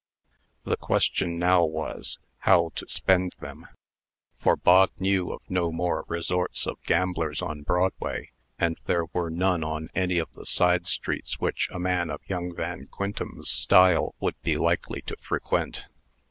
The 0.63 0.77
question 0.77 1.37
now 1.37 1.63
was, 1.63 2.17
how 2.39 2.71
to 2.73 2.89
spend 2.89 3.35
them? 3.39 3.67
for 4.35 4.55
Bog 4.55 4.89
knew 4.99 5.31
of 5.31 5.43
no 5.47 5.71
more 5.71 6.05
resorts 6.07 6.65
of 6.65 6.81
gamblers 6.87 7.43
on 7.43 7.61
Broadway; 7.61 8.31
and 8.57 8.79
there 8.87 9.05
were 9.13 9.29
none 9.29 9.63
on 9.63 9.89
any 9.93 10.17
of 10.17 10.33
the 10.33 10.47
side 10.47 10.87
streets 10.87 11.39
which 11.39 11.67
a 11.71 11.77
man 11.79 12.09
of 12.09 12.21
young 12.27 12.55
Van 12.55 12.87
Quintem's 12.87 13.51
style 13.51 14.15
would 14.19 14.41
be 14.41 14.57
likely 14.57 15.03
to 15.03 15.15
frequent. 15.17 15.85